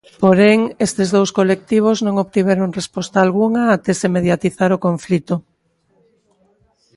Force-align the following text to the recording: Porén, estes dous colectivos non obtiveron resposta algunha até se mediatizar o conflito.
Porén, 0.21 0.59
estes 0.87 1.09
dous 1.15 1.29
colectivos 1.39 1.97
non 2.05 2.15
obtiveron 2.25 2.75
resposta 2.79 3.15
algunha 3.19 3.63
até 3.75 3.91
se 3.99 4.11
mediatizar 4.15 4.69
o 4.73 4.81
conflito. 4.87 5.35